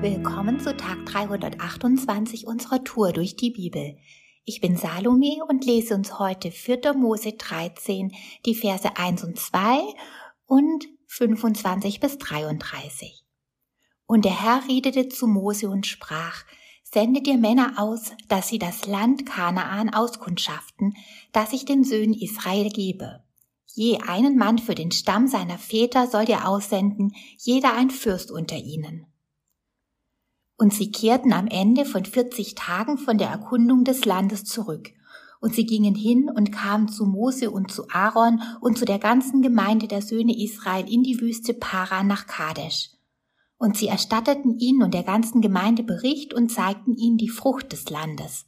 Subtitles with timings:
[0.00, 3.96] Willkommen zu Tag 328 unserer Tour durch die Bibel.
[4.44, 6.94] Ich bin Salome und lese uns heute 4.
[6.94, 8.12] Mose 13,
[8.46, 9.80] die Verse 1 und 2
[10.46, 13.24] und 25 bis 33.
[14.06, 16.44] Und der Herr redete zu Mose und sprach,
[16.84, 20.94] Sende dir Männer aus, dass sie das Land Kanaan auskundschaften,
[21.32, 23.24] das ich den Söhnen Israel gebe.
[23.66, 28.56] Je einen Mann für den Stamm seiner Väter soll ihr aussenden, jeder ein Fürst unter
[28.56, 29.08] ihnen.
[30.58, 34.90] Und sie kehrten am Ende von 40 Tagen von der Erkundung des Landes zurück.
[35.40, 39.40] Und sie gingen hin und kamen zu Mose und zu Aaron und zu der ganzen
[39.40, 42.90] Gemeinde der Söhne Israel in die Wüste Paran nach Kadesh.
[43.56, 47.88] Und sie erstatteten ihnen und der ganzen Gemeinde Bericht und zeigten ihnen die Frucht des
[47.88, 48.46] Landes.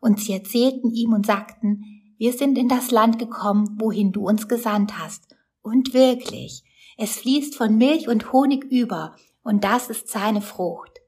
[0.00, 1.84] Und sie erzählten ihm und sagten,
[2.18, 5.36] wir sind in das Land gekommen, wohin du uns gesandt hast.
[5.62, 6.64] Und wirklich,
[6.96, 11.03] es fließt von Milch und Honig über, und das ist seine Frucht.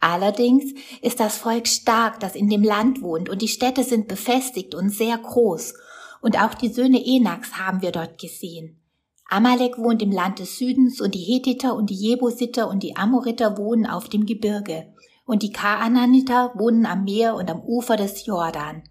[0.00, 0.64] Allerdings
[1.02, 4.88] ist das Volk stark, das in dem Land wohnt, und die Städte sind befestigt und
[4.88, 5.74] sehr groß.
[6.22, 8.80] Und auch die Söhne Enaks haben wir dort gesehen.
[9.28, 13.56] Amalek wohnt im Land des Südens und die Hethiter und die Jebusiter und die Amoriter
[13.58, 14.92] wohnen auf dem Gebirge
[15.24, 18.82] und die Kaananiter wohnen am Meer und am Ufer des Jordan.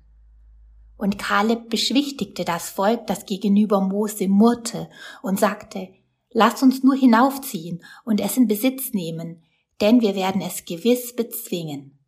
[0.95, 4.89] Und Kaleb beschwichtigte das Volk, das gegenüber Mose murrte
[5.21, 5.89] und sagte,
[6.31, 9.41] Lass uns nur hinaufziehen und es in Besitz nehmen,
[9.81, 11.99] denn wir werden es gewiss bezwingen.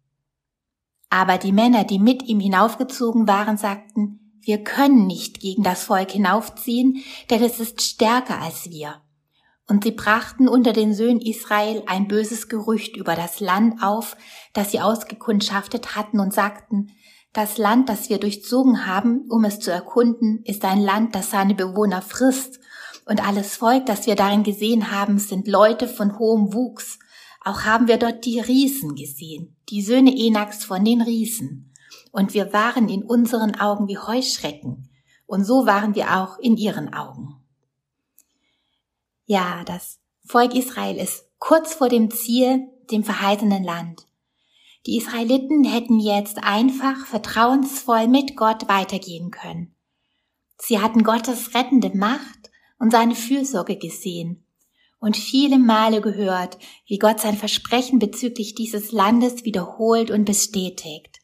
[1.10, 6.12] Aber die Männer, die mit ihm hinaufgezogen waren, sagten, wir können nicht gegen das Volk
[6.12, 9.02] hinaufziehen, denn es ist stärker als wir.
[9.68, 14.18] Und sie brachten unter den Söhnen Israel ein böses Gerücht über das Land auf,
[14.54, 16.92] das sie ausgekundschaftet hatten und sagten,
[17.34, 21.56] das Land, das wir durchzogen haben, um es zu erkunden, ist ein Land, das seine
[21.56, 22.60] Bewohner frisst,
[23.06, 27.00] und alles Volk, das wir darin gesehen haben, sind Leute von hohem Wuchs,
[27.44, 31.74] auch haben wir dort die Riesen gesehen, die Söhne Enaks von den Riesen.
[32.12, 34.90] Und wir waren in unseren Augen wie Heuschrecken.
[35.26, 37.36] Und so waren wir auch in ihren Augen.
[39.26, 44.06] Ja, das Volk Israel ist kurz vor dem Ziel, dem verheißenen Land.
[44.86, 49.76] Die Israeliten hätten jetzt einfach vertrauensvoll mit Gott weitergehen können.
[50.58, 54.46] Sie hatten Gottes rettende Macht und seine Fürsorge gesehen
[55.02, 61.20] und viele Male gehört, wie Gott sein Versprechen bezüglich dieses Landes wiederholt und bestätigt.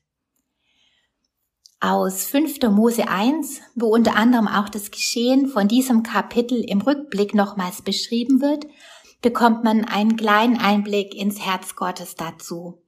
[1.80, 2.60] Aus 5.
[2.72, 8.42] Mose 1, wo unter anderem auch das Geschehen von diesem Kapitel im Rückblick nochmals beschrieben
[8.42, 8.66] wird,
[9.22, 12.82] bekommt man einen kleinen Einblick ins Herz Gottes dazu.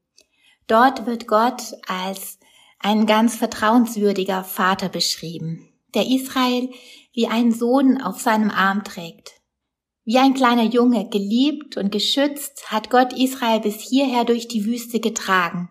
[0.66, 2.40] Dort wird Gott als
[2.80, 6.70] ein ganz vertrauenswürdiger Vater beschrieben, der Israel
[7.14, 9.39] wie einen Sohn auf seinem Arm trägt,
[10.10, 15.00] wie ein kleiner Junge, geliebt und geschützt, hat Gott Israel bis hierher durch die Wüste
[15.00, 15.70] getragen.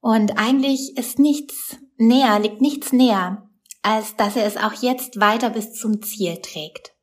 [0.00, 3.46] Und eigentlich ist nichts näher, liegt nichts näher,
[3.82, 6.94] als dass er es auch jetzt weiter bis zum Ziel trägt.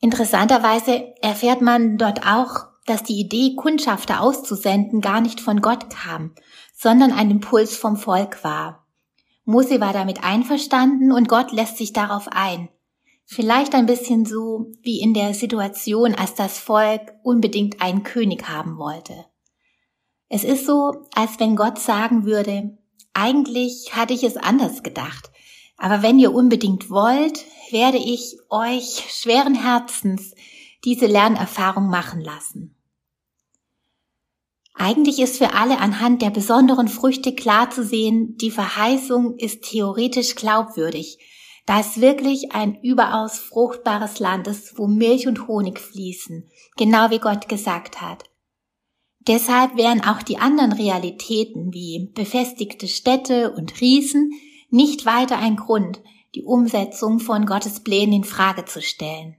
[0.00, 6.34] Interessanterweise erfährt man dort auch, dass die Idee, Kundschafter auszusenden, gar nicht von Gott kam,
[6.74, 8.86] sondern ein Impuls vom Volk war.
[9.46, 12.68] Mose war damit einverstanden und Gott lässt sich darauf ein.
[13.28, 18.78] Vielleicht ein bisschen so wie in der Situation, als das Volk unbedingt einen König haben
[18.78, 19.26] wollte.
[20.28, 22.78] Es ist so, als wenn Gott sagen würde,
[23.12, 25.30] eigentlich hatte ich es anders gedacht,
[25.76, 30.34] aber wenn ihr unbedingt wollt, werde ich euch schweren Herzens
[30.84, 32.76] diese Lernerfahrung machen lassen.
[34.74, 40.36] Eigentlich ist für alle anhand der besonderen Früchte klar zu sehen, die Verheißung ist theoretisch
[40.36, 41.18] glaubwürdig,
[41.66, 47.18] da es wirklich ein überaus fruchtbares Land ist, wo Milch und Honig fließen, genau wie
[47.18, 48.24] Gott gesagt hat.
[49.26, 54.30] Deshalb wären auch die anderen Realitäten wie befestigte Städte und Riesen
[54.70, 56.00] nicht weiter ein Grund,
[56.36, 59.36] die Umsetzung von Gottes Plänen in Frage zu stellen.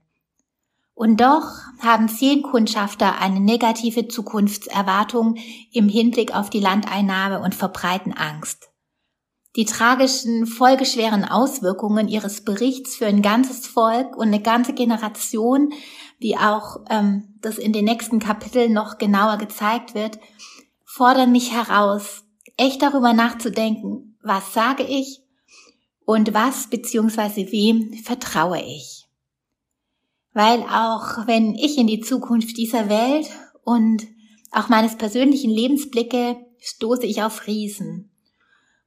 [0.93, 1.45] Und doch
[1.79, 5.35] haben zehn Kundschafter eine negative Zukunftserwartung
[5.71, 8.71] im Hinblick auf die Landeinnahme und verbreiten Angst.
[9.57, 15.73] Die tragischen, folgeschweren Auswirkungen ihres Berichts für ein ganzes Volk und eine ganze Generation,
[16.19, 20.19] wie auch ähm, das in den nächsten Kapiteln noch genauer gezeigt wird,
[20.85, 22.23] fordern mich heraus,
[22.55, 25.23] echt darüber nachzudenken, was sage ich
[26.05, 27.51] und was bzw.
[27.51, 29.07] wem vertraue ich.
[30.33, 33.27] Weil auch wenn ich in die Zukunft dieser Welt
[33.63, 34.05] und
[34.51, 38.11] auch meines persönlichen Lebens blicke, stoße ich auf Riesen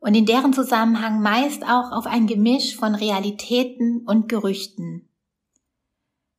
[0.00, 5.08] und in deren Zusammenhang meist auch auf ein Gemisch von Realitäten und Gerüchten.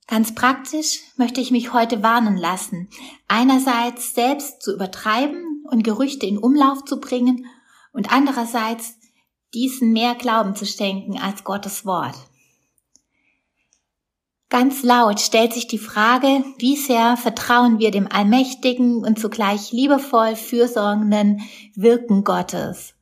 [0.07, 2.89] Ganz praktisch möchte ich mich heute warnen lassen,
[3.27, 7.45] einerseits selbst zu übertreiben und Gerüchte in Umlauf zu bringen
[7.93, 8.95] und andererseits
[9.53, 12.15] diesen mehr Glauben zu schenken als Gottes Wort.
[14.49, 20.35] Ganz laut stellt sich die Frage, wie sehr vertrauen wir dem allmächtigen und zugleich liebevoll
[20.35, 21.41] fürsorgenden
[21.73, 22.95] Wirken Gottes.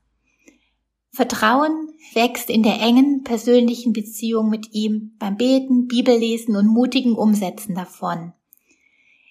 [1.11, 7.75] Vertrauen wächst in der engen persönlichen Beziehung mit ihm beim Beten, Bibellesen und mutigen Umsetzen
[7.75, 8.33] davon.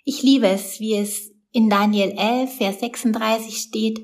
[0.04, 4.00] Ich liebe es, wie es in Daniel 11, Vers 36 steht,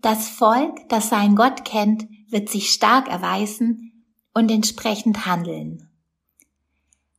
[0.00, 4.04] das Volk, das sein Gott kennt, wird sich stark erweisen
[4.34, 5.88] und entsprechend handeln.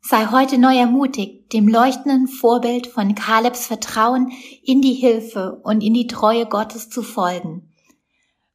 [0.02, 4.32] Sei heute neu ermutigt, dem leuchtenden Vorbild von Kalebs Vertrauen
[4.64, 7.67] in die Hilfe und in die Treue Gottes zu folgen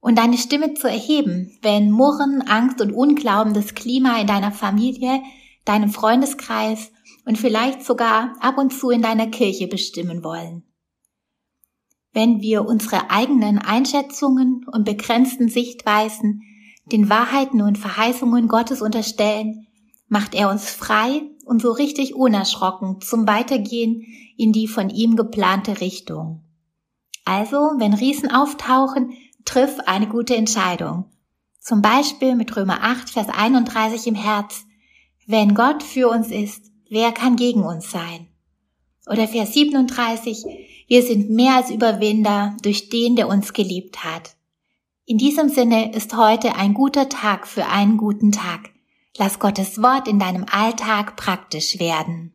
[0.02, 5.22] und deine Stimme zu erheben, wenn Murren, Angst und Unglauben das Klima in deiner Familie,
[5.64, 6.90] deinem Freundeskreis
[7.24, 10.64] und vielleicht sogar ab und zu in deiner Kirche bestimmen wollen.
[12.12, 16.42] Wenn wir unsere eigenen Einschätzungen und begrenzten Sichtweisen
[16.84, 19.68] den Wahrheiten und Verheißungen Gottes unterstellen,
[20.08, 24.04] macht er uns frei und so richtig unerschrocken zum Weitergehen
[24.36, 26.42] in die von ihm geplante Richtung.
[27.24, 29.12] Also, wenn Riesen auftauchen,
[29.44, 31.06] triff eine gute Entscheidung.
[31.60, 34.64] Zum Beispiel mit Römer 8, Vers 31 im Herz.
[35.26, 38.28] Wenn Gott für uns ist, wer kann gegen uns sein?
[39.06, 40.44] Oder Vers 37,
[40.88, 44.36] wir sind mehr als Überwinder durch den, der uns geliebt hat.
[45.04, 48.70] In diesem Sinne ist heute ein guter Tag für einen guten Tag.
[49.16, 52.34] Lass Gottes Wort in deinem Alltag praktisch werden.